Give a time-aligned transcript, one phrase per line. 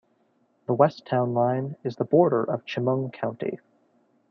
[0.65, 3.59] The west town line is the border of Chemung County.